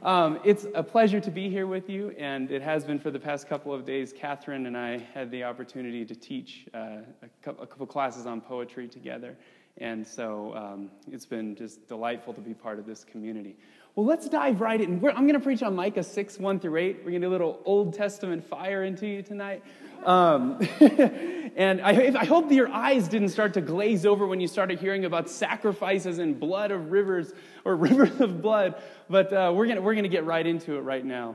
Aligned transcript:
Um, 0.02 0.38
it's 0.44 0.64
a 0.76 0.82
pleasure 0.82 1.18
to 1.18 1.30
be 1.30 1.50
here 1.50 1.66
with 1.66 1.90
you, 1.90 2.10
and 2.10 2.52
it 2.52 2.62
has 2.62 2.84
been 2.84 3.00
for 3.00 3.10
the 3.10 3.18
past 3.18 3.48
couple 3.48 3.74
of 3.74 3.84
days. 3.84 4.12
Catherine 4.16 4.66
and 4.66 4.76
I 4.76 4.98
had 5.12 5.28
the 5.32 5.42
opportunity 5.42 6.04
to 6.04 6.14
teach 6.14 6.66
uh, 6.72 6.98
a, 7.22 7.28
couple, 7.42 7.84
classes 7.84 8.24
on 8.24 8.40
poetry 8.40 8.86
together, 8.86 9.36
and 9.78 10.06
so 10.06 10.54
um, 10.54 10.90
it's 11.10 11.26
been 11.26 11.56
just 11.56 11.88
delightful 11.88 12.32
to 12.34 12.40
be 12.40 12.54
part 12.54 12.78
of 12.78 12.86
this 12.86 13.02
community. 13.02 13.56
Well, 13.98 14.06
let's 14.06 14.28
dive 14.28 14.60
right 14.60 14.80
in. 14.80 15.00
We're, 15.00 15.10
I'm 15.10 15.26
going 15.26 15.34
to 15.34 15.40
preach 15.40 15.60
on 15.60 15.74
Micah 15.74 16.04
6, 16.04 16.38
1 16.38 16.60
through 16.60 16.76
8. 16.76 16.98
We're 16.98 17.10
going 17.10 17.14
to 17.14 17.26
do 17.26 17.30
a 17.30 17.32
little 17.32 17.60
Old 17.64 17.94
Testament 17.94 18.44
fire 18.44 18.84
into 18.84 19.08
you 19.08 19.22
tonight. 19.22 19.64
Um, 20.04 20.60
and 21.56 21.80
I, 21.80 22.12
I, 22.16 22.24
hope 22.24 22.48
that 22.48 22.54
your 22.54 22.68
eyes 22.68 23.08
didn't 23.08 23.30
start 23.30 23.54
to 23.54 23.60
glaze 23.60 24.06
over 24.06 24.24
when 24.24 24.38
you 24.38 24.46
started 24.46 24.78
hearing 24.78 25.04
about 25.04 25.28
sacrifices 25.28 26.20
and 26.20 26.38
blood 26.38 26.70
of 26.70 26.92
rivers 26.92 27.32
or 27.64 27.74
rivers 27.88 28.20
of 28.20 28.40
blood. 28.40 28.80
But 29.10 29.32
uh, 29.32 29.52
we're 29.52 29.66
going 29.66 29.82
we're 29.82 29.94
going 29.94 30.04
to 30.04 30.08
get 30.08 30.24
right 30.24 30.46
into 30.46 30.76
it 30.76 30.82
right 30.82 31.04
now. 31.04 31.34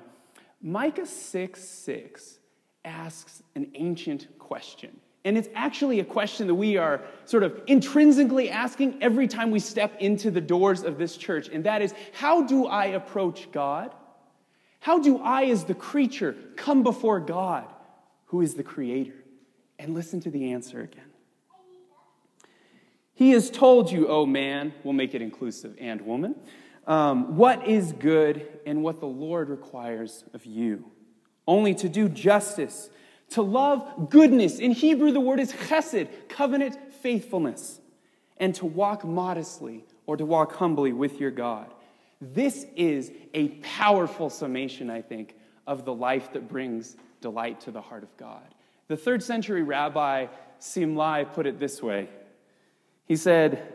Micah 0.61 1.05
6 1.05 1.61
6 1.61 2.39
asks 2.85 3.43
an 3.55 3.71
ancient 3.75 4.39
question. 4.39 5.01
And 5.25 5.37
it's 5.37 5.47
actually 5.55 5.99
a 5.99 6.05
question 6.05 6.47
that 6.47 6.55
we 6.55 6.77
are 6.77 7.01
sort 7.25 7.43
of 7.43 7.61
intrinsically 7.67 8.49
asking 8.49 9.01
every 9.01 9.27
time 9.27 9.51
we 9.51 9.59
step 9.59 9.95
into 9.99 10.31
the 10.31 10.41
doors 10.41 10.83
of 10.83 10.97
this 10.97 11.15
church. 11.15 11.47
And 11.47 11.63
that 11.63 11.81
is 11.81 11.93
how 12.11 12.43
do 12.43 12.67
I 12.67 12.87
approach 12.87 13.49
God? 13.51 13.93
How 14.81 14.99
do 14.99 15.19
I, 15.19 15.45
as 15.45 15.63
the 15.63 15.73
creature, 15.73 16.35
come 16.57 16.83
before 16.83 17.21
God? 17.21 17.67
who 18.33 18.41
is 18.41 18.55
the 18.55 18.63
creator? 18.63 19.13
And 19.77 19.93
listen 19.93 20.19
to 20.21 20.31
the 20.31 20.53
answer 20.53 20.81
again. 20.81 21.11
He 23.13 23.29
has 23.33 23.51
told 23.51 23.91
you, 23.91 24.07
oh 24.07 24.25
man, 24.25 24.73
we'll 24.83 24.95
make 24.95 25.13
it 25.13 25.21
inclusive, 25.21 25.75
and 25.79 26.01
woman, 26.01 26.35
um, 26.87 27.37
what 27.37 27.67
is 27.67 27.91
good 27.91 28.47
and 28.65 28.81
what 28.81 28.99
the 28.99 29.05
Lord 29.05 29.49
requires 29.49 30.23
of 30.33 30.47
you. 30.47 30.91
Only 31.47 31.75
to 31.75 31.87
do 31.87 32.09
justice, 32.09 32.89
to 33.33 33.41
love 33.41 34.09
goodness. 34.09 34.59
In 34.59 34.71
Hebrew, 34.71 35.11
the 35.11 35.19
word 35.19 35.39
is 35.39 35.51
chesed, 35.51 36.07
covenant 36.29 36.77
faithfulness, 37.01 37.79
and 38.37 38.53
to 38.55 38.65
walk 38.65 39.03
modestly 39.03 39.85
or 40.05 40.17
to 40.17 40.25
walk 40.25 40.53
humbly 40.55 40.93
with 40.93 41.19
your 41.19 41.31
God. 41.31 41.71
This 42.21 42.65
is 42.75 43.11
a 43.33 43.49
powerful 43.61 44.29
summation, 44.29 44.89
I 44.89 45.01
think, 45.01 45.35
of 45.67 45.85
the 45.85 45.93
life 45.93 46.33
that 46.33 46.47
brings 46.47 46.95
delight 47.21 47.61
to 47.61 47.71
the 47.71 47.81
heart 47.81 48.03
of 48.03 48.15
God. 48.17 48.43
The 48.87 48.97
third 48.97 49.23
century 49.23 49.63
rabbi 49.63 50.27
Simlai 50.59 51.31
put 51.33 51.45
it 51.45 51.59
this 51.59 51.81
way 51.81 52.09
He 53.05 53.15
said, 53.15 53.73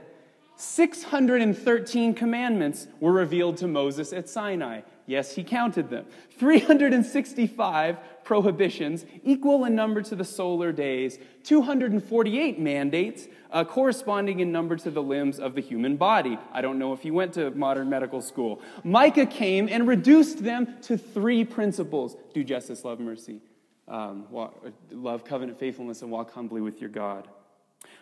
613 0.56 2.14
commandments 2.14 2.88
were 3.00 3.12
revealed 3.12 3.58
to 3.58 3.68
Moses 3.68 4.12
at 4.12 4.28
Sinai. 4.28 4.80
Yes, 5.08 5.34
he 5.34 5.42
counted 5.42 5.88
them. 5.88 6.04
365 6.38 7.96
prohibitions, 8.24 9.06
equal 9.24 9.64
in 9.64 9.74
number 9.74 10.02
to 10.02 10.14
the 10.14 10.24
solar 10.24 10.70
days, 10.70 11.18
248 11.44 12.58
mandates, 12.60 13.26
uh, 13.50 13.64
corresponding 13.64 14.40
in 14.40 14.52
number 14.52 14.76
to 14.76 14.90
the 14.90 15.02
limbs 15.02 15.40
of 15.40 15.54
the 15.54 15.62
human 15.62 15.96
body. 15.96 16.38
I 16.52 16.60
don't 16.60 16.78
know 16.78 16.92
if 16.92 17.06
you 17.06 17.14
went 17.14 17.32
to 17.34 17.50
modern 17.52 17.88
medical 17.88 18.20
school. 18.20 18.60
Micah 18.84 19.24
came 19.24 19.66
and 19.70 19.88
reduced 19.88 20.44
them 20.44 20.76
to 20.82 20.98
three 20.98 21.42
principles 21.42 22.14
do 22.34 22.44
justice, 22.44 22.84
love 22.84 23.00
mercy, 23.00 23.40
um, 23.88 24.26
walk, 24.30 24.62
love 24.90 25.24
covenant 25.24 25.58
faithfulness, 25.58 26.02
and 26.02 26.10
walk 26.10 26.34
humbly 26.34 26.60
with 26.60 26.82
your 26.82 26.90
God. 26.90 27.28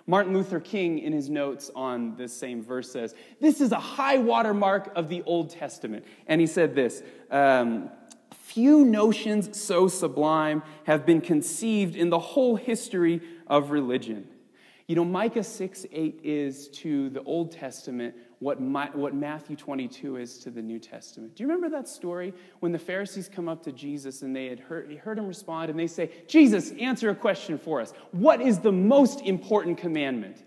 Martin 0.07 0.33
Luther 0.33 0.61
King, 0.61 1.01
in 1.01 1.13
his 1.13 1.29
notes 1.29 1.71
on 1.75 2.17
this 2.17 2.33
same 2.33 2.63
verse, 2.63 2.91
says, 2.91 3.15
This 3.41 3.61
is 3.61 3.73
a 3.73 3.81
high 3.81 4.19
water 4.19 4.55
mark 4.55 4.93
of 4.95 5.09
the 5.09 5.23
Old 5.23 5.51
Testament. 5.51 6.05
And 6.29 6.41
he 6.41 6.47
said 6.47 6.75
this 6.75 7.03
um, 7.31 7.91
Few 8.33 8.85
notions 8.85 9.61
so 9.61 9.89
sublime 9.89 10.63
have 10.85 11.05
been 11.05 11.21
conceived 11.21 11.97
in 11.97 12.11
the 12.11 12.19
whole 12.19 12.55
history 12.57 13.21
of 13.49 13.71
religion. 13.71 14.29
You 14.87 14.95
know, 14.95 15.05
Micah 15.05 15.43
6 15.43 15.87
8 15.91 16.21
is 16.23 16.69
to 16.69 17.11
the 17.11 17.23
Old 17.25 17.51
Testament 17.51 18.15
what, 18.39 18.61
my, 18.61 18.91
what 18.93 19.15
Matthew 19.15 19.57
22 19.57 20.17
is 20.17 20.39
to 20.39 20.51
the 20.51 20.61
New 20.61 20.79
Testament. 20.79 21.35
Do 21.35 21.43
you 21.43 21.49
remember 21.49 21.71
that 21.71 21.89
story 21.89 22.35
when 22.61 22.71
the 22.71 22.79
Pharisees 22.79 23.31
come 23.33 23.49
up 23.49 23.63
to 23.65 23.73
Jesus 23.73 24.23
and 24.23 24.37
they 24.37 24.47
had 24.47 24.61
heard, 24.61 24.95
heard 24.99 25.19
him 25.19 25.27
respond 25.27 25.71
and 25.71 25.79
they 25.79 25.87
say, 25.87 26.11
Jesus, 26.29 26.73
answer 26.79 27.09
a 27.11 27.15
question 27.15 27.57
for 27.57 27.81
us. 27.81 27.93
What 28.13 28.43
is 28.43 28.59
the 28.59 28.73
most 28.73 29.23
important 29.23 29.79
commandment? 29.79 30.45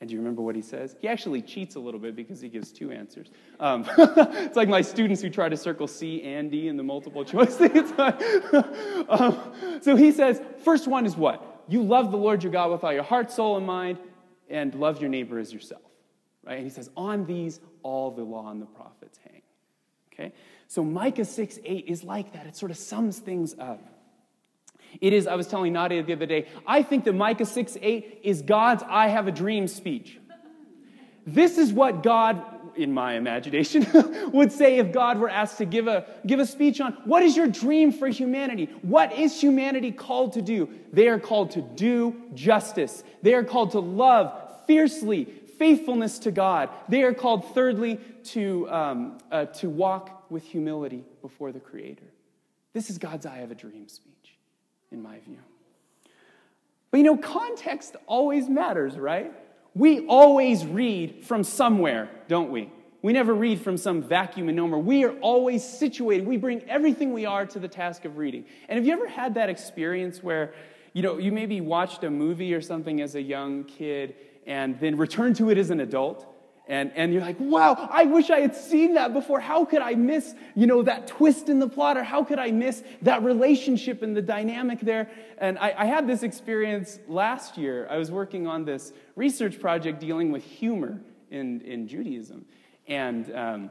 And 0.00 0.08
do 0.08 0.14
you 0.14 0.20
remember 0.20 0.40
what 0.40 0.56
he 0.56 0.62
says? 0.62 0.96
He 0.98 1.08
actually 1.08 1.42
cheats 1.42 1.74
a 1.74 1.78
little 1.78 2.00
bit 2.00 2.16
because 2.16 2.40
he 2.40 2.48
gives 2.48 2.72
two 2.72 2.90
answers. 2.90 3.30
Um, 3.58 3.84
it's 3.98 4.56
like 4.56 4.68
my 4.68 4.80
students 4.80 5.20
who 5.20 5.28
try 5.28 5.50
to 5.50 5.58
circle 5.58 5.86
C 5.86 6.22
and 6.22 6.50
D 6.50 6.68
in 6.68 6.78
the 6.78 6.82
multiple 6.82 7.22
choice 7.22 7.54
thing. 7.56 7.92
um, 9.10 9.52
so 9.82 9.96
he 9.96 10.10
says, 10.10 10.40
first 10.64 10.88
one 10.88 11.04
is 11.04 11.16
what? 11.16 11.64
You 11.68 11.82
love 11.82 12.10
the 12.12 12.16
Lord 12.16 12.42
your 12.42 12.50
God 12.50 12.70
with 12.70 12.82
all 12.82 12.94
your 12.94 13.02
heart, 13.02 13.30
soul, 13.30 13.58
and 13.58 13.66
mind, 13.66 13.98
and 14.48 14.74
love 14.74 15.02
your 15.02 15.10
neighbor 15.10 15.38
as 15.38 15.52
yourself. 15.52 15.82
Right? 16.50 16.56
And 16.56 16.66
he 16.66 16.70
says, 16.70 16.90
On 16.96 17.24
these 17.26 17.60
all 17.84 18.10
the 18.10 18.24
law 18.24 18.50
and 18.50 18.60
the 18.60 18.66
prophets 18.66 19.20
hang. 19.24 19.42
Okay? 20.12 20.32
So 20.66 20.82
Micah 20.82 21.24
6 21.24 21.60
8 21.64 21.84
is 21.86 22.02
like 22.02 22.32
that. 22.32 22.46
It 22.46 22.56
sort 22.56 22.72
of 22.72 22.76
sums 22.76 23.20
things 23.20 23.54
up. 23.56 23.80
It 25.00 25.12
is, 25.12 25.28
I 25.28 25.36
was 25.36 25.46
telling 25.46 25.72
Nadia 25.72 26.02
the 26.02 26.12
other 26.12 26.26
day, 26.26 26.48
I 26.66 26.82
think 26.82 27.04
that 27.04 27.14
Micah 27.14 27.46
6 27.46 27.78
8 27.80 28.22
is 28.24 28.42
God's 28.42 28.82
I 28.88 29.06
have 29.06 29.28
a 29.28 29.32
dream 29.32 29.68
speech. 29.68 30.18
This 31.24 31.56
is 31.56 31.72
what 31.72 32.02
God, 32.02 32.42
in 32.74 32.92
my 32.92 33.14
imagination, 33.14 33.86
would 34.32 34.50
say 34.50 34.78
if 34.78 34.90
God 34.90 35.20
were 35.20 35.28
asked 35.28 35.58
to 35.58 35.64
give 35.64 35.86
a, 35.86 36.04
give 36.26 36.40
a 36.40 36.46
speech 36.46 36.80
on 36.80 36.94
what 37.04 37.22
is 37.22 37.36
your 37.36 37.46
dream 37.46 37.92
for 37.92 38.08
humanity? 38.08 38.68
What 38.82 39.12
is 39.12 39.40
humanity 39.40 39.92
called 39.92 40.32
to 40.32 40.42
do? 40.42 40.68
They 40.92 41.06
are 41.06 41.20
called 41.20 41.52
to 41.52 41.62
do 41.62 42.20
justice. 42.34 43.04
They 43.22 43.34
are 43.34 43.44
called 43.44 43.70
to 43.72 43.78
love 43.78 44.50
fiercely, 44.70 45.26
faithfulness 45.60 46.18
to 46.20 46.30
God. 46.30 46.70
They 46.88 47.02
are 47.02 47.12
called, 47.12 47.52
thirdly, 47.52 48.00
to, 48.32 48.66
um, 48.70 49.18
uh, 49.30 49.44
to 49.44 49.68
walk 49.68 50.30
with 50.30 50.42
humility 50.42 51.04
before 51.20 51.52
the 51.52 51.60
Creator. 51.60 52.06
This 52.72 52.88
is 52.88 52.96
God's 52.96 53.26
I 53.26 53.36
have 53.36 53.50
a 53.50 53.54
dream 53.54 53.86
speech, 53.86 54.38
in 54.90 55.02
my 55.02 55.18
view. 55.18 55.36
But 56.90 56.98
you 56.98 57.04
know, 57.04 57.18
context 57.18 57.94
always 58.06 58.48
matters, 58.48 58.96
right? 58.96 59.32
We 59.74 60.06
always 60.06 60.64
read 60.64 61.26
from 61.26 61.44
somewhere, 61.44 62.08
don't 62.26 62.50
we? 62.50 62.70
We 63.02 63.12
never 63.12 63.34
read 63.34 63.60
from 63.60 63.76
some 63.76 64.02
vacuum 64.02 64.48
and 64.48 64.56
nowhere. 64.56 64.78
We 64.78 65.04
are 65.04 65.12
always 65.20 65.62
situated. 65.62 66.26
We 66.26 66.38
bring 66.38 66.62
everything 66.70 67.12
we 67.12 67.26
are 67.26 67.44
to 67.44 67.58
the 67.58 67.68
task 67.68 68.06
of 68.06 68.16
reading. 68.16 68.46
And 68.66 68.78
have 68.78 68.86
you 68.86 68.94
ever 68.94 69.08
had 69.08 69.34
that 69.34 69.50
experience 69.50 70.22
where, 70.22 70.54
you 70.94 71.02
know, 71.02 71.18
you 71.18 71.32
maybe 71.32 71.60
watched 71.60 72.02
a 72.02 72.10
movie 72.10 72.54
or 72.54 72.62
something 72.62 73.02
as 73.02 73.14
a 73.14 73.22
young 73.22 73.64
kid 73.64 74.14
and 74.46 74.78
then 74.80 74.96
return 74.96 75.34
to 75.34 75.50
it 75.50 75.58
as 75.58 75.70
an 75.70 75.80
adult. 75.80 76.26
And, 76.66 76.92
and 76.94 77.12
you're 77.12 77.22
like, 77.22 77.40
wow, 77.40 77.88
I 77.90 78.04
wish 78.04 78.30
I 78.30 78.38
had 78.38 78.54
seen 78.54 78.94
that 78.94 79.12
before. 79.12 79.40
How 79.40 79.64
could 79.64 79.82
I 79.82 79.94
miss, 79.94 80.34
you 80.54 80.68
know, 80.68 80.82
that 80.84 81.08
twist 81.08 81.48
in 81.48 81.58
the 81.58 81.68
plot? 81.68 81.96
Or 81.96 82.04
how 82.04 82.22
could 82.22 82.38
I 82.38 82.52
miss 82.52 82.84
that 83.02 83.24
relationship 83.24 84.02
and 84.02 84.16
the 84.16 84.22
dynamic 84.22 84.78
there? 84.78 85.10
And 85.38 85.58
I, 85.58 85.74
I 85.76 85.86
had 85.86 86.06
this 86.06 86.22
experience 86.22 87.00
last 87.08 87.58
year. 87.58 87.88
I 87.90 87.96
was 87.96 88.12
working 88.12 88.46
on 88.46 88.64
this 88.64 88.92
research 89.16 89.58
project 89.58 89.98
dealing 89.98 90.30
with 90.30 90.44
humor 90.44 91.00
in, 91.32 91.60
in 91.62 91.88
Judaism. 91.88 92.44
And 92.86 93.34
um, 93.34 93.70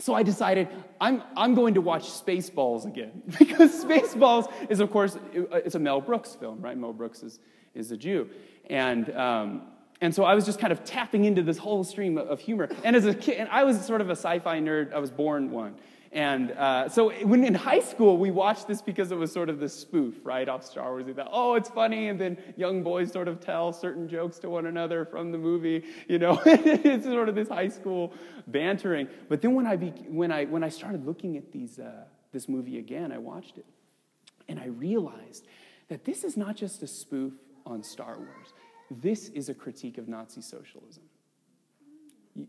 so 0.00 0.12
I 0.12 0.24
decided 0.24 0.66
I'm, 1.00 1.22
I'm 1.36 1.54
going 1.54 1.74
to 1.74 1.80
watch 1.80 2.10
Spaceballs 2.10 2.86
again. 2.86 3.22
because 3.38 3.84
Spaceballs 3.84 4.52
is, 4.68 4.80
of 4.80 4.90
course, 4.90 5.16
it's 5.32 5.76
a 5.76 5.78
Mel 5.78 6.00
Brooks 6.00 6.34
film, 6.34 6.60
right? 6.60 6.76
Mel 6.76 6.92
Brooks 6.92 7.22
is, 7.22 7.38
is 7.72 7.92
a 7.92 7.96
Jew. 7.96 8.28
And 8.68 9.14
um, 9.14 9.62
and 10.02 10.12
so 10.12 10.24
I 10.24 10.34
was 10.34 10.44
just 10.44 10.58
kind 10.58 10.72
of 10.72 10.84
tapping 10.84 11.24
into 11.24 11.42
this 11.42 11.56
whole 11.56 11.84
stream 11.84 12.18
of 12.18 12.40
humor. 12.40 12.68
And 12.82 12.96
as 12.96 13.06
a 13.06 13.14
kid, 13.14 13.38
and 13.38 13.48
I 13.48 13.62
was 13.62 13.82
sort 13.86 14.00
of 14.00 14.08
a 14.10 14.16
sci 14.16 14.40
fi 14.40 14.58
nerd, 14.58 14.92
I 14.92 14.98
was 14.98 15.12
born 15.12 15.52
one. 15.52 15.76
And 16.10 16.50
uh, 16.50 16.88
so 16.90 17.10
when 17.24 17.44
in 17.44 17.54
high 17.54 17.80
school, 17.80 18.18
we 18.18 18.32
watched 18.32 18.66
this 18.66 18.82
because 18.82 19.12
it 19.12 19.16
was 19.16 19.30
sort 19.30 19.48
of 19.48 19.60
the 19.60 19.68
spoof, 19.68 20.16
right, 20.24 20.46
off 20.46 20.66
Star 20.66 20.90
Wars. 20.90 21.06
We 21.06 21.12
thought, 21.14 21.30
oh, 21.32 21.54
it's 21.54 21.70
funny. 21.70 22.08
And 22.08 22.20
then 22.20 22.36
young 22.56 22.82
boys 22.82 23.12
sort 23.12 23.28
of 23.28 23.38
tell 23.40 23.72
certain 23.72 24.08
jokes 24.08 24.40
to 24.40 24.50
one 24.50 24.66
another 24.66 25.04
from 25.06 25.30
the 25.30 25.38
movie. 25.38 25.84
You 26.08 26.18
know, 26.18 26.42
it's 26.46 27.06
sort 27.06 27.28
of 27.28 27.36
this 27.36 27.48
high 27.48 27.68
school 27.68 28.12
bantering. 28.48 29.08
But 29.28 29.40
then 29.40 29.54
when 29.54 29.68
I, 29.68 29.76
be, 29.76 29.90
when 30.08 30.32
I, 30.32 30.46
when 30.46 30.64
I 30.64 30.68
started 30.68 31.06
looking 31.06 31.36
at 31.36 31.52
these, 31.52 31.78
uh, 31.78 32.04
this 32.32 32.48
movie 32.48 32.78
again, 32.78 33.12
I 33.12 33.18
watched 33.18 33.56
it. 33.56 33.66
And 34.48 34.58
I 34.58 34.66
realized 34.66 35.46
that 35.88 36.04
this 36.04 36.24
is 36.24 36.36
not 36.36 36.56
just 36.56 36.82
a 36.82 36.88
spoof 36.88 37.32
on 37.64 37.82
Star 37.82 38.18
Wars, 38.18 38.52
this 39.00 39.28
is 39.30 39.48
a 39.48 39.54
critique 39.54 39.98
of 39.98 40.08
Nazi 40.08 40.40
socialism. 40.40 41.04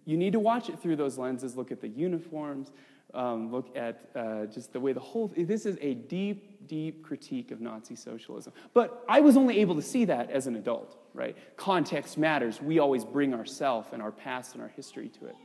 You 0.06 0.18
need 0.18 0.34
to 0.34 0.40
watch 0.40 0.70
it 0.70 0.80
through 0.80 0.96
those 0.96 1.18
lenses, 1.18 1.58
look 1.58 1.72
at 1.72 1.82
the 1.82 1.90
uniforms, 1.90 2.72
um, 3.14 3.52
look 3.52 3.76
at 3.76 4.10
uh, 4.16 4.46
just 4.46 4.74
the 4.74 4.80
way 4.80 4.94
the 4.94 5.00
whole 5.00 5.32
this 5.38 5.66
is 5.66 5.78
a 5.82 5.94
deep 5.94 6.68
deep 6.68 7.04
critique 7.04 7.52
of 7.52 7.62
nazi 7.62 7.96
socialism. 7.96 8.54
But 8.74 9.04
i 9.08 9.20
was 9.20 9.38
only 9.38 9.60
able 9.60 9.76
to 9.76 9.82
see 9.82 10.06
that 10.06 10.32
as 10.32 10.48
an 10.48 10.56
adult 10.56 10.98
right? 11.14 11.38
Context 11.58 12.18
matters. 12.18 12.60
We 12.60 12.80
always 12.80 13.06
bring 13.06 13.36
ourself 13.36 13.94
and 13.94 14.02
our 14.02 14.12
past 14.12 14.54
and 14.54 14.64
our 14.64 14.70
history 14.70 15.10
to 15.20 15.28
it. 15.28 15.36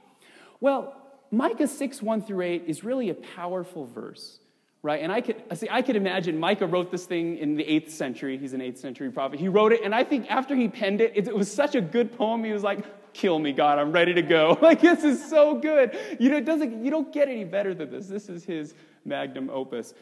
Well 0.61 0.97
micah 1.31 1.69
6 1.69 2.01
1 2.01 2.23
through 2.23 2.41
8 2.41 2.65
is 2.67 2.85
really 2.85 3.11
a 3.11 3.15
powerful 3.15 3.85
verse 3.85 4.41
right 4.83 5.03
and 5.03 5.11
i 5.11 5.21
could 5.21 5.43
see 5.55 5.69
i 5.71 5.83
could 5.83 5.97
imagine 5.97 6.39
micah 6.39 6.67
wrote 6.67 6.91
this 6.91 7.05
thing 7.05 7.37
in 7.39 7.57
the 7.57 7.65
8th 7.65 7.91
century 7.91 8.39
he's 8.39 8.53
an 8.53 8.61
8th 8.61 8.79
century 8.79 9.11
prophet 9.11 9.41
he 9.41 9.49
wrote 9.49 9.73
it 9.73 9.83
and 9.83 9.95
i 9.95 10.05
think 10.05 10.31
after 10.31 10.55
he 10.55 10.69
penned 10.69 11.01
it 11.01 11.13
it, 11.15 11.29
it 11.29 11.37
was 11.37 11.51
such 11.51 11.75
a 11.75 11.81
good 11.81 12.17
poem 12.17 12.45
he 12.45 12.53
was 12.53 12.63
like 12.63 12.85
kill 13.19 13.39
me, 13.39 13.53
God. 13.53 13.79
I'm 13.79 13.93
ready 13.93 14.15
to 14.15 14.23
go. 14.23 14.57
Like, 14.69 14.81
this 14.81 15.03
is 15.03 15.25
so 15.29 15.55
good. 15.55 15.97
You 16.19 16.29
know, 16.29 16.37
it 16.37 16.45
doesn't, 16.45 16.85
you 16.85 16.91
don't 16.91 17.13
get 17.13 17.29
any 17.29 17.45
better 17.45 17.75
than 17.75 17.91
this. 17.91 18.07
This 18.07 18.29
is 18.29 18.45
his 18.45 18.75
magnum 19.05 19.49
opus. 19.51 19.95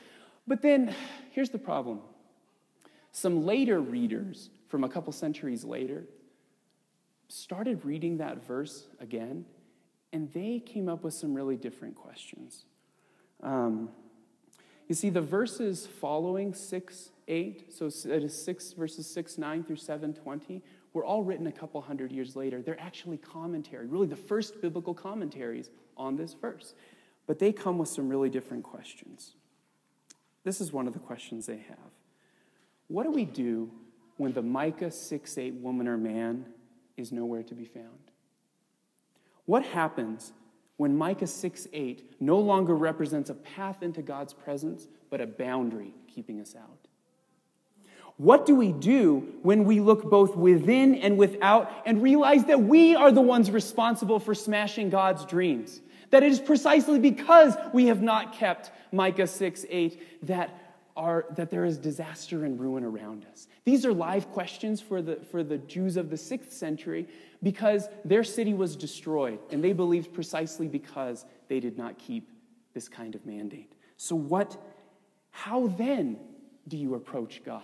But 0.47 0.61
then, 0.61 0.95
here's 1.31 1.51
the 1.51 1.59
problem 1.59 2.01
some 3.13 3.47
later 3.47 3.81
readers 3.81 4.51
from 4.69 4.85
a 4.85 4.89
couple 4.89 5.13
centuries 5.13 5.65
later 5.65 6.05
started 7.29 7.85
reading 7.85 8.19
that 8.19 8.45
verse 8.47 8.89
again, 9.01 9.45
and 10.13 10.33
they 10.33 10.61
came 10.61 10.89
up 10.89 11.03
with 11.03 11.15
some 11.15 11.33
really 11.33 11.57
different 11.57 11.95
questions. 11.95 12.65
Um, 13.43 13.91
you 14.89 14.95
see, 14.95 15.11
the 15.11 15.21
verses 15.21 15.87
following 15.87 16.55
6 16.55 17.11
8, 17.29 17.73
so 17.73 17.87
it 17.87 18.23
is 18.23 18.45
6 18.45 18.73
verses 18.75 19.07
6 19.13 19.39
9 19.39 19.65
through 19.65 19.77
7 19.77 20.15
20, 20.15 20.63
were 20.93 21.05
all 21.05 21.25
written 21.25 21.47
a 21.49 21.53
couple 21.53 21.81
hundred 21.81 22.13
years 22.13 22.37
later. 22.37 22.63
They're 22.63 22.81
actually 22.81 23.19
commentary, 23.19 23.87
really 23.87 24.07
the 24.07 24.17
first 24.17 24.63
biblical 24.63 24.95
commentaries 24.95 25.71
on 25.97 26.17
this 26.17 26.35
verse. 26.35 26.75
But 27.27 27.39
they 27.39 27.53
come 27.53 27.79
with 27.79 27.89
some 27.89 28.09
really 28.09 28.31
different 28.31 28.63
questions. 28.63 29.35
This 30.45 30.61
is 30.61 30.73
one 30.73 30.87
of 30.87 30.93
the 30.93 31.01
questions 31.01 31.47
they 31.47 31.59
have. 31.69 31.91
What 32.87 33.03
do 33.03 33.11
we 33.11 33.25
do 33.25 33.71
when 34.17 34.33
the 34.33 34.43
Micah 34.43 34.93
6 34.93 35.39
8 35.39 35.55
woman 35.55 35.89
or 35.89 35.99
man 35.99 36.47
is 36.97 37.11
nowhere 37.11 37.43
to 37.43 37.55
be 37.55 37.65
found? 37.65 38.13
What 39.45 39.65
happens 39.65 40.33
when 40.77 40.97
Micah 40.97 41.27
6 41.27 41.69
8 41.73 42.17
no 42.21 42.39
longer 42.39 42.75
represents 42.75 43.31
a 43.31 43.35
path 43.35 43.83
into 43.83 44.03
God's 44.03 44.35
presence, 44.35 44.89
but 45.11 45.21
a 45.21 45.27
boundary 45.27 45.95
keeping 46.07 46.41
us 46.41 46.55
out? 46.55 46.87
What 48.19 48.47
do 48.47 48.55
we 48.55 48.73
do 48.73 49.35
when 49.43 49.65
we 49.65 49.81
look 49.81 50.09
both 50.09 50.37
within 50.37 50.95
and 50.95 51.19
without 51.19 51.71
and 51.85 52.03
realize 52.03 52.45
that 52.47 52.63
we 52.63 52.95
are 52.95 53.13
the 53.13 53.21
ones 53.21 53.51
responsible 53.51 54.19
for 54.19 54.35
smashing 54.35 54.89
God's 54.89 55.27
dreams? 55.27 55.81
That 56.11 56.23
it 56.23 56.33
is 56.33 56.41
precisely 56.41 56.99
because 56.99 57.55
we 57.75 57.87
have 57.87 58.01
not 58.01 58.33
kept 58.33 58.71
Micah 58.93 59.27
6 59.27 59.67
8 59.69 60.27
that, 60.29 60.66
are, 60.97 61.27
that 61.37 61.51
there 61.51 61.65
is 61.65 61.79
disaster 61.79 62.45
and 62.45 62.59
ruin 62.59 62.85
around 62.85 63.27
us. 63.33 63.49
These 63.65 63.85
are 63.85 63.93
live 63.93 64.31
questions 64.33 64.81
for 64.81 65.03
the, 65.03 65.17
for 65.31 65.43
the 65.43 65.59
Jews 65.59 65.97
of 65.97 66.11
the 66.11 66.17
6th 66.17 66.53
century 66.53 67.07
because 67.43 67.89
their 68.05 68.25
city 68.25 68.55
was 68.55 68.77
destroyed, 68.77 69.39
and 69.51 69.63
they 69.63 69.73
believed 69.73 70.13
precisely 70.13 70.69
because 70.69 71.25
they 71.49 71.61
did 71.61 71.77
not 71.77 71.99
keep 71.99 72.31
this 72.75 72.89
kind 72.89 73.15
of 73.15 73.25
mandate. 73.27 73.73
So, 73.97 74.17
what, 74.17 74.57
how 75.31 75.69
then 75.69 76.19
do 76.69 76.77
you 76.77 76.95
approach 76.95 77.43
God? 77.45 77.63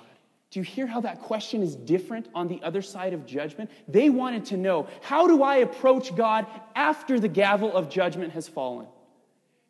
Do 0.50 0.60
you 0.60 0.64
hear 0.64 0.86
how 0.86 1.00
that 1.00 1.22
question 1.22 1.62
is 1.62 1.74
different 1.74 2.28
on 2.34 2.46
the 2.46 2.60
other 2.62 2.82
side 2.82 3.14
of 3.14 3.24
judgment? 3.24 3.70
They 3.88 4.10
wanted 4.10 4.44
to 4.46 4.58
know 4.58 4.86
how 5.00 5.26
do 5.26 5.42
I 5.42 5.56
approach 5.56 6.14
God 6.14 6.46
after 6.76 7.18
the 7.18 7.28
gavel 7.28 7.74
of 7.74 7.88
judgment 7.88 8.34
has 8.34 8.48
fallen? 8.48 8.86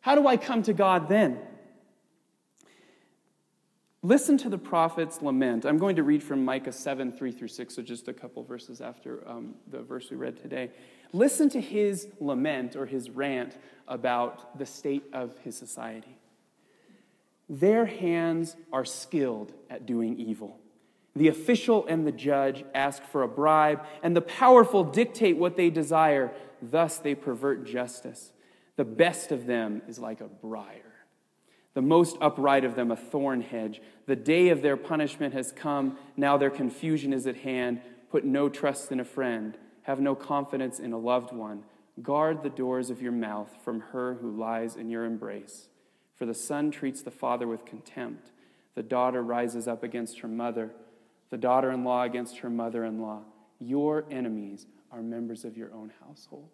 How 0.01 0.15
do 0.15 0.27
I 0.27 0.35
come 0.35 0.61
to 0.63 0.73
God 0.73 1.07
then? 1.07 1.39
Listen 4.05 4.37
to 4.39 4.49
the 4.49 4.57
prophet's 4.57 5.21
lament. 5.21 5.63
I'm 5.63 5.77
going 5.77 5.95
to 5.95 6.03
read 6.03 6.21
from 6.21 6.43
Micah 6.43 6.73
7, 6.73 7.13
3 7.13 7.31
through 7.31 7.47
6, 7.47 7.73
so 7.73 7.81
just 7.81 8.09
a 8.09 8.13
couple 8.13 8.43
verses 8.43 8.81
after 8.81 9.25
um, 9.25 9.55
the 9.71 9.81
verse 9.81 10.11
we 10.11 10.17
read 10.17 10.35
today. 10.35 10.71
Listen 11.13 11.49
to 11.49 11.61
his 11.61 12.09
lament 12.19 12.75
or 12.75 12.85
his 12.85 13.09
rant 13.09 13.57
about 13.87 14.59
the 14.59 14.65
state 14.65 15.05
of 15.13 15.37
his 15.39 15.57
society. 15.57 16.17
Their 17.47 17.85
hands 17.85 18.57
are 18.73 18.83
skilled 18.83 19.53
at 19.69 19.85
doing 19.85 20.19
evil. 20.19 20.59
The 21.15 21.29
official 21.29 21.85
and 21.87 22.05
the 22.05 22.11
judge 22.11 22.65
ask 22.73 23.03
for 23.03 23.23
a 23.23 23.27
bribe, 23.27 23.85
and 24.01 24.15
the 24.15 24.21
powerful 24.21 24.83
dictate 24.83 25.37
what 25.37 25.55
they 25.55 25.69
desire. 25.69 26.33
Thus 26.61 26.97
they 26.97 27.15
pervert 27.15 27.65
justice. 27.65 28.33
The 28.75 28.83
best 28.83 29.31
of 29.31 29.45
them 29.45 29.81
is 29.87 29.97
like 29.97 30.19
a 30.19 30.27
briar, 30.27 30.92
the 31.73 31.81
most 31.81 32.17
upright 32.21 32.65
of 32.65 32.75
them 32.75 32.91
a 32.91 32.95
thorn 32.95 33.41
hedge. 33.41 33.81
The 34.05 34.15
day 34.15 34.49
of 34.49 34.61
their 34.61 34.77
punishment 34.77 35.33
has 35.33 35.51
come. 35.51 35.97
Now 36.15 36.37
their 36.37 36.49
confusion 36.49 37.13
is 37.13 37.27
at 37.27 37.37
hand. 37.37 37.81
Put 38.11 38.25
no 38.25 38.49
trust 38.49 38.91
in 38.91 38.99
a 38.99 39.05
friend, 39.05 39.57
have 39.83 39.99
no 39.99 40.13
confidence 40.13 40.79
in 40.79 40.93
a 40.93 40.99
loved 40.99 41.33
one. 41.33 41.63
Guard 42.01 42.43
the 42.43 42.49
doors 42.49 42.89
of 42.89 43.01
your 43.01 43.11
mouth 43.11 43.49
from 43.63 43.79
her 43.91 44.15
who 44.15 44.31
lies 44.31 44.75
in 44.75 44.89
your 44.89 45.05
embrace. 45.05 45.67
For 46.15 46.25
the 46.25 46.33
son 46.33 46.69
treats 46.69 47.01
the 47.01 47.11
father 47.11 47.47
with 47.47 47.65
contempt, 47.65 48.31
the 48.75 48.83
daughter 48.83 49.21
rises 49.21 49.67
up 49.67 49.83
against 49.83 50.19
her 50.19 50.27
mother 50.27 50.71
the 51.33 51.37
daughter 51.37 51.71
in 51.71 51.83
law 51.83 52.03
against 52.03 52.37
her 52.37 52.49
mother 52.51 52.85
in 52.85 53.01
law. 53.01 53.23
Your 53.59 54.05
enemies 54.11 54.67
are 54.91 55.01
members 55.01 55.45
of 55.45 55.57
your 55.57 55.73
own 55.73 55.91
household. 56.05 56.51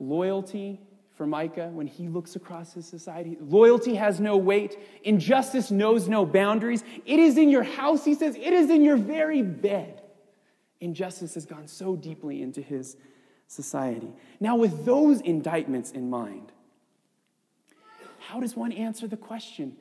Loyalty 0.00 0.80
for 1.16 1.26
Micah 1.26 1.70
when 1.72 1.86
he 1.86 2.08
looks 2.08 2.36
across 2.36 2.74
his 2.74 2.86
society. 2.86 3.36
Loyalty 3.40 3.94
has 3.94 4.20
no 4.20 4.36
weight. 4.36 4.78
Injustice 5.02 5.70
knows 5.70 6.08
no 6.08 6.24
boundaries. 6.24 6.84
It 7.04 7.18
is 7.18 7.36
in 7.38 7.48
your 7.48 7.62
house, 7.62 8.04
he 8.04 8.14
says. 8.14 8.36
It 8.36 8.52
is 8.52 8.70
in 8.70 8.84
your 8.84 8.96
very 8.96 9.42
bed. 9.42 10.02
Injustice 10.80 11.34
has 11.34 11.46
gone 11.46 11.66
so 11.66 11.96
deeply 11.96 12.42
into 12.42 12.60
his 12.60 12.96
society. 13.48 14.12
Now, 14.40 14.56
with 14.56 14.84
those 14.84 15.20
indictments 15.20 15.90
in 15.90 16.10
mind, 16.10 16.52
how 18.18 18.40
does 18.40 18.54
one 18.54 18.72
answer 18.72 19.06
the 19.06 19.16
question? 19.16 19.76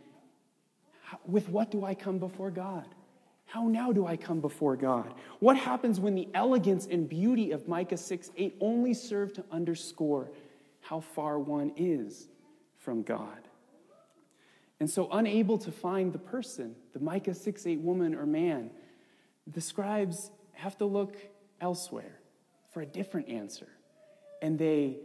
with 1.26 1.50
what 1.50 1.72
do 1.72 1.86
I 1.86 1.94
come 1.94 2.20
before 2.20 2.52
God? 2.52 2.86
How 3.46 3.68
now 3.68 3.92
do 3.92 4.06
I 4.06 4.18
come 4.18 4.42
before 4.42 4.76
God? 4.76 5.14
What 5.40 5.56
happens 5.56 6.00
when 6.00 6.16
the 6.16 6.28
elegance 6.34 6.88
and 6.90 7.08
beauty 7.08 7.52
of 7.52 7.68
Micah 7.68 7.98
6 7.98 8.32
8 8.36 8.58
only 8.60 8.94
serve 8.94 9.34
to 9.34 9.46
underscore 9.52 10.30
how 10.86 11.00
far 11.00 11.40
one 11.40 11.74
is 11.76 12.28
from 12.78 13.04
God? 13.04 13.48
And 14.80 14.90
so, 14.90 15.10
unable 15.12 15.58
to 15.60 15.72
find 15.72 16.12
the 16.12 16.20
person, 16.20 16.76
the 16.94 17.00
Micah 17.00 17.34
6 17.34 17.66
8 17.66 17.80
woman 17.80 18.14
or 18.14 18.26
man, 18.26 18.72
the 19.48 19.62
scribes 19.62 20.32
have 20.54 20.78
to 20.78 20.86
look 20.86 21.16
elsewhere 21.62 22.20
for 22.72 22.82
a 22.82 22.86
different 22.86 23.30
answer. 23.30 23.68
And 24.42 24.60
they 24.60 24.98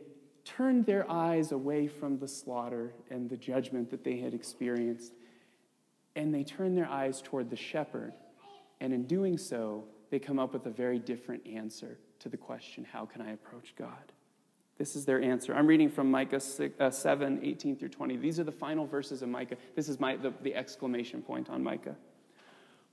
turned 0.44 0.86
their 0.86 1.08
eyes 1.10 1.52
away 1.52 1.86
from 1.86 2.18
the 2.18 2.26
slaughter 2.26 2.92
and 3.10 3.30
the 3.30 3.36
judgment 3.36 3.90
that 3.90 4.02
they 4.02 4.18
had 4.18 4.34
experienced, 4.34 5.12
and 6.16 6.34
they 6.34 6.42
turned 6.42 6.76
their 6.76 6.88
eyes 6.88 7.22
toward 7.22 7.48
the 7.48 7.56
shepherd 7.56 8.12
and 8.80 8.92
in 8.92 9.04
doing 9.04 9.36
so, 9.36 9.84
they 10.10 10.18
come 10.18 10.38
up 10.38 10.52
with 10.52 10.66
a 10.66 10.70
very 10.70 10.98
different 10.98 11.46
answer 11.46 11.98
to 12.20 12.28
the 12.28 12.36
question 12.36 12.84
how 12.90 13.04
can 13.04 13.20
I 13.20 13.32
approach 13.32 13.74
God? 13.76 14.12
This 14.80 14.96
is 14.96 15.04
their 15.04 15.20
answer. 15.20 15.54
I'm 15.54 15.66
reading 15.66 15.90
from 15.90 16.10
Micah 16.10 16.40
6, 16.40 16.80
uh, 16.80 16.90
7 16.90 17.40
18 17.42 17.76
through 17.76 17.90
20. 17.90 18.16
These 18.16 18.40
are 18.40 18.44
the 18.44 18.50
final 18.50 18.86
verses 18.86 19.20
of 19.20 19.28
Micah. 19.28 19.56
This 19.76 19.90
is 19.90 20.00
my, 20.00 20.16
the, 20.16 20.32
the 20.40 20.54
exclamation 20.54 21.20
point 21.20 21.50
on 21.50 21.62
Micah. 21.62 21.96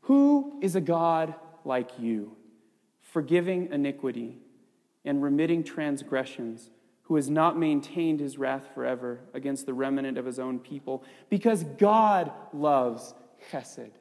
Who 0.02 0.60
is 0.62 0.76
a 0.76 0.82
God 0.82 1.34
like 1.64 1.92
you, 1.98 2.36
forgiving 3.00 3.72
iniquity 3.72 4.38
and 5.06 5.24
remitting 5.24 5.64
transgressions? 5.64 6.70
who 7.04 7.16
has 7.16 7.30
not 7.30 7.58
maintained 7.58 8.20
his 8.20 8.38
wrath 8.38 8.68
forever 8.76 9.22
against 9.34 9.66
the 9.66 9.74
remnant 9.74 10.18
of 10.18 10.26
his 10.26 10.40
own 10.40 10.60
people, 10.60 11.06
because 11.30 11.64
God 11.64 12.30
loves 12.52 13.14
chesed 13.50 13.92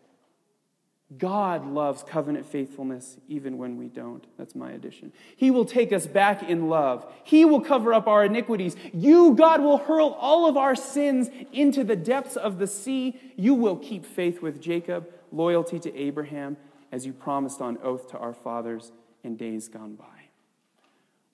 God 1.18 1.64
loves 1.64 2.02
covenant 2.02 2.46
faithfulness 2.46 3.16
even 3.28 3.58
when 3.58 3.76
we 3.76 3.86
don't. 3.86 4.26
That's 4.36 4.56
my 4.56 4.72
addition. 4.72 5.12
He 5.36 5.52
will 5.52 5.64
take 5.64 5.92
us 5.92 6.04
back 6.04 6.42
in 6.42 6.68
love. 6.68 7.06
He 7.22 7.44
will 7.44 7.60
cover 7.60 7.94
up 7.94 8.08
our 8.08 8.24
iniquities. 8.24 8.74
You, 8.92 9.34
God, 9.34 9.60
will 9.60 9.78
hurl 9.78 10.16
all 10.20 10.48
of 10.48 10.56
our 10.56 10.74
sins 10.74 11.30
into 11.52 11.84
the 11.84 11.94
depths 11.94 12.34
of 12.34 12.58
the 12.58 12.66
sea. 12.66 13.20
You 13.36 13.54
will 13.54 13.76
keep 13.76 14.04
faith 14.04 14.42
with 14.42 14.60
Jacob, 14.60 15.08
loyalty 15.30 15.78
to 15.78 15.96
Abraham, 15.96 16.56
as 16.90 17.06
you 17.06 17.12
promised 17.12 17.60
on 17.60 17.78
oath 17.84 18.10
to 18.10 18.18
our 18.18 18.34
fathers 18.34 18.90
in 19.22 19.36
days 19.36 19.68
gone 19.68 19.94
by. 19.94 20.04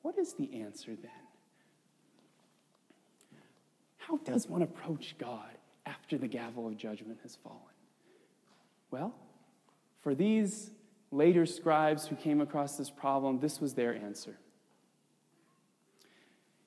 What 0.03 0.19
is 0.19 0.35
the 0.35 0.53
answer 0.61 0.95
then? 0.95 1.11
How 3.97 4.19
does 4.19 4.47
one 4.49 4.61
approach 4.61 5.15
God 5.17 5.57
after 5.87 6.19
the 6.19 6.29
gavel 6.29 6.67
of 6.67 6.77
judgment 6.77 7.21
has 7.23 7.37
fallen? 7.37 7.59
Well, 8.91 9.15
for 10.03 10.15
these 10.15 10.71
later 11.11 11.47
scribes 11.47 12.07
who 12.07 12.17
came 12.17 12.41
across 12.41 12.77
this 12.77 12.91
problem, 12.91 13.39
this 13.39 13.61
was 13.61 13.75
their 13.75 13.95
answer. 13.95 14.37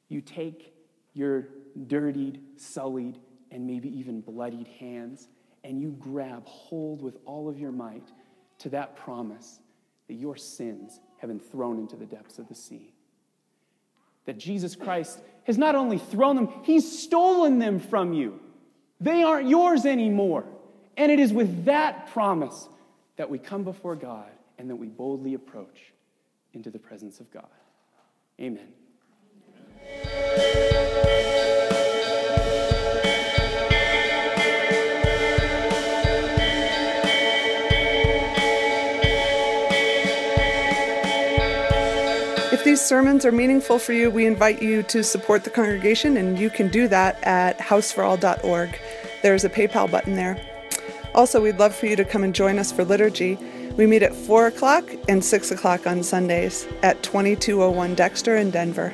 You 0.07 0.21
take 0.21 0.73
your 1.13 1.47
dirtied, 1.87 2.39
sullied, 2.57 3.19
and 3.51 3.65
maybe 3.65 3.89
even 3.97 4.21
bloodied 4.21 4.67
hands, 4.79 5.27
and 5.63 5.81
you 5.81 5.95
grab 5.99 6.45
hold 6.45 7.01
with 7.01 7.17
all 7.25 7.49
of 7.49 7.59
your 7.59 7.71
might 7.71 8.07
to 8.59 8.69
that 8.69 8.95
promise 8.95 9.59
that 10.07 10.13
your 10.13 10.35
sins 10.35 10.99
have 11.17 11.29
been 11.29 11.39
thrown 11.39 11.79
into 11.79 11.95
the 11.95 12.05
depths 12.05 12.37
of 12.37 12.47
the 12.47 12.55
sea. 12.55 12.93
That 14.25 14.37
Jesus 14.37 14.75
Christ 14.75 15.19
has 15.45 15.57
not 15.57 15.75
only 15.75 15.97
thrown 15.97 16.35
them, 16.35 16.49
He's 16.63 16.99
stolen 16.99 17.59
them 17.59 17.79
from 17.79 18.13
you. 18.13 18.39
They 18.99 19.23
aren't 19.23 19.49
yours 19.49 19.85
anymore. 19.85 20.45
And 20.97 21.11
it 21.11 21.19
is 21.19 21.33
with 21.33 21.65
that 21.65 22.07
promise 22.07 22.69
that 23.17 23.29
we 23.29 23.37
come 23.37 23.63
before 23.63 23.95
God 23.95 24.31
and 24.57 24.69
that 24.69 24.75
we 24.75 24.87
boldly 24.87 25.33
approach 25.33 25.93
into 26.53 26.69
the 26.69 26.79
presence 26.79 27.19
of 27.19 27.31
God. 27.31 27.47
Amen. 28.39 28.67
If 42.51 42.63
these 42.63 42.81
sermons 42.81 43.25
are 43.25 43.31
meaningful 43.31 43.79
for 43.79 43.93
you, 43.93 44.09
we 44.09 44.25
invite 44.25 44.61
you 44.61 44.81
to 44.83 45.03
support 45.03 45.43
the 45.43 45.49
congregation, 45.49 46.17
and 46.17 46.39
you 46.39 46.49
can 46.49 46.69
do 46.69 46.87
that 46.87 47.21
at 47.23 47.59
houseforall.org. 47.59 48.79
There's 49.21 49.43
a 49.43 49.49
PayPal 49.49 49.91
button 49.91 50.15
there. 50.15 50.54
Also, 51.15 51.41
we'd 51.41 51.57
love 51.59 51.73
for 51.73 51.85
you 51.85 51.95
to 51.95 52.03
come 52.03 52.25
and 52.25 52.35
join 52.35 52.59
us 52.59 52.73
for 52.73 52.83
liturgy. 52.83 53.37
We 53.77 53.87
meet 53.87 54.03
at 54.03 54.13
4 54.13 54.47
o'clock 54.47 54.83
and 55.07 55.23
6 55.23 55.49
o'clock 55.49 55.87
on 55.87 56.03
Sundays 56.03 56.67
at 56.83 57.01
2201 57.03 57.95
Dexter 57.95 58.35
in 58.35 58.51
Denver. 58.51 58.93